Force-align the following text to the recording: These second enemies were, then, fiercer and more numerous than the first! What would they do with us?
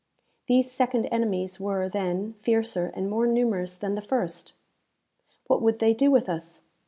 These 0.47 0.71
second 0.71 1.05
enemies 1.11 1.59
were, 1.59 1.87
then, 1.87 2.33
fiercer 2.39 2.87
and 2.95 3.07
more 3.07 3.27
numerous 3.27 3.75
than 3.75 3.93
the 3.93 4.01
first! 4.01 4.53
What 5.45 5.61
would 5.61 5.77
they 5.77 5.93
do 5.93 6.09
with 6.09 6.27
us? 6.27 6.63